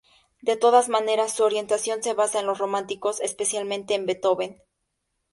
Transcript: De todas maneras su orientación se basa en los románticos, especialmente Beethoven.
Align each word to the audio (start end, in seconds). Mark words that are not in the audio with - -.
De 0.41 0.55
todas 0.57 0.89
maneras 0.89 1.31
su 1.31 1.43
orientación 1.43 2.01
se 2.01 2.15
basa 2.15 2.39
en 2.39 2.47
los 2.47 2.57
románticos, 2.57 3.19
especialmente 3.21 3.99
Beethoven. 3.99 4.59